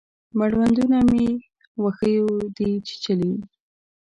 مړوندونه 0.37 0.97
مې 1.11 1.27
وښیو 1.83 2.29
دی 2.57 2.71
چیچلي 2.87 3.33